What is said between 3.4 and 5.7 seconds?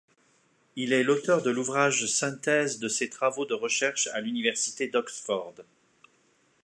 de recherche à l'université d'Oxford.